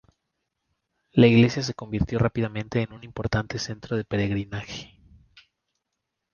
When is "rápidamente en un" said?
2.17-3.03